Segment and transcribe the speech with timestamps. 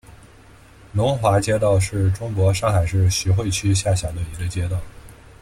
[0.93, 4.79] 龙华街道是中国上海市徐汇区下辖的一个街道。